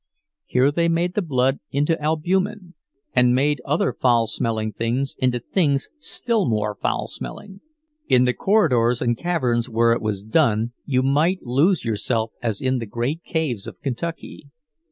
[0.47, 2.73] Here they made the blood into albumen,
[3.13, 7.61] and made other foul smelling things into things still more foul smelling.
[8.07, 12.79] In the corridors and caverns where it was done you might lose yourself as in
[12.79, 14.47] the great caves of Kentucky.